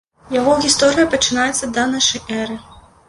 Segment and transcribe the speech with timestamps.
[0.35, 2.57] Яго гісторыя пачынаецца да нашай эры.